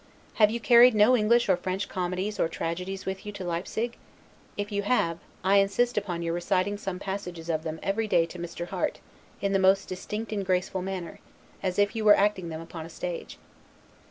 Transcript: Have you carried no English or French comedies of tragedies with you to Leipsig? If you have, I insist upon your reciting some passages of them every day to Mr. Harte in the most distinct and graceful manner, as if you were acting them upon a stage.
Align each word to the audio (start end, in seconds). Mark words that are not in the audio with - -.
Have 0.41 0.49
you 0.49 0.59
carried 0.59 0.95
no 0.95 1.15
English 1.15 1.47
or 1.47 1.55
French 1.55 1.87
comedies 1.87 2.39
of 2.39 2.49
tragedies 2.49 3.05
with 3.05 3.23
you 3.23 3.31
to 3.33 3.43
Leipsig? 3.43 3.97
If 4.57 4.71
you 4.71 4.81
have, 4.81 5.19
I 5.43 5.57
insist 5.57 5.95
upon 5.95 6.23
your 6.23 6.33
reciting 6.33 6.79
some 6.79 6.97
passages 6.97 7.49
of 7.49 7.61
them 7.61 7.79
every 7.83 8.07
day 8.07 8.25
to 8.25 8.39
Mr. 8.39 8.69
Harte 8.69 8.99
in 9.41 9.53
the 9.53 9.59
most 9.59 9.87
distinct 9.87 10.31
and 10.33 10.43
graceful 10.43 10.81
manner, 10.81 11.19
as 11.61 11.77
if 11.77 11.95
you 11.95 12.03
were 12.03 12.17
acting 12.17 12.49
them 12.49 12.61
upon 12.61 12.83
a 12.83 12.89
stage. 12.89 13.37